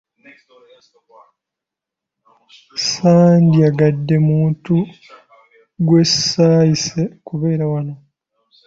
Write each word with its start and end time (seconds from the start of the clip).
Sandyagadde 2.87 4.15
muntu 4.29 4.75
gwe 5.85 6.01
saayise 6.27 7.01
kubeera 7.27 7.65
wano. 7.73 7.95